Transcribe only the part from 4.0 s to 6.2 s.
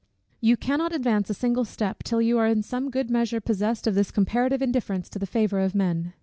comparative indifference to the favour of men.